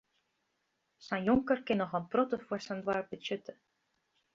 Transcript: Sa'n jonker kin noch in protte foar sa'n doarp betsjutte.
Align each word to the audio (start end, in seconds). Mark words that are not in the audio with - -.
Sa'n 1.09 1.21
jonker 1.29 1.63
kin 1.69 1.81
noch 1.85 1.95
in 2.03 2.11
protte 2.17 2.43
foar 2.49 2.67
sa'n 2.67 2.85
doarp 2.89 3.15
betsjutte. 3.17 3.61